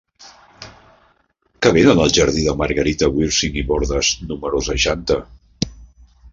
Què 1.65 1.73
venen 1.75 2.01
al 2.07 2.15
jardí 2.19 2.47
de 2.47 2.57
Margarita 2.63 3.11
Wirsing 3.19 3.61
i 3.63 3.67
Bordas 3.71 4.13
número 4.33 4.67
seixanta? 4.73 5.23